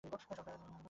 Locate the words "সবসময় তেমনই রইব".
0.13-0.77